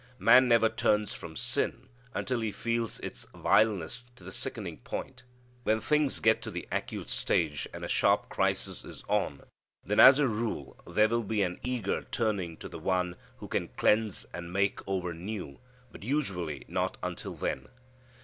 Man 0.17 0.47
never 0.47 0.67
turns 0.67 1.13
from 1.13 1.35
sin 1.35 1.87
until 2.15 2.39
he 2.39 2.51
feels 2.51 2.99
its 3.01 3.27
vileness 3.35 4.03
to 4.15 4.23
the 4.23 4.31
sickening 4.31 4.77
point. 4.77 5.21
When 5.61 5.79
things 5.79 6.19
get 6.19 6.41
to 6.41 6.49
the 6.49 6.67
acute 6.71 7.11
stage, 7.11 7.67
and 7.71 7.85
a 7.85 7.87
sharp 7.87 8.27
crisis 8.27 8.83
is 8.83 9.03
on, 9.07 9.43
then 9.83 9.99
as 9.99 10.17
a 10.17 10.27
rule 10.27 10.75
there 10.87 11.07
will 11.07 11.21
be 11.21 11.43
an 11.43 11.59
eager 11.61 12.01
turning 12.01 12.57
to 12.57 12.67
the 12.67 12.79
One 12.79 13.15
who 13.37 13.47
can 13.47 13.67
cleanse 13.67 14.25
and 14.33 14.51
make 14.51 14.79
over 14.87 15.13
new; 15.13 15.59
but 15.91 16.01
usually 16.01 16.65
not 16.67 16.97
until 17.03 17.35
then. 17.35 17.67